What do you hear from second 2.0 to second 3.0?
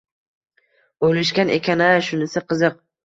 Shunisi qiziq!